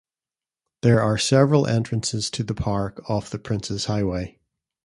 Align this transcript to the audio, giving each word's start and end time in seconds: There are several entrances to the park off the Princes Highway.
There 0.81 0.99
are 0.99 1.19
several 1.19 1.67
entrances 1.67 2.31
to 2.31 2.41
the 2.43 2.55
park 2.55 3.07
off 3.07 3.29
the 3.29 3.37
Princes 3.37 3.85
Highway. 3.85 4.39